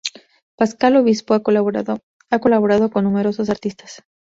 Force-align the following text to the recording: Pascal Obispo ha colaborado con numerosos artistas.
Pascal 0.57 0.95
Obispo 0.95 1.35
ha 1.35 1.43
colaborado 1.43 2.01
con 2.89 3.03
numerosos 3.03 3.51
artistas. 3.51 4.01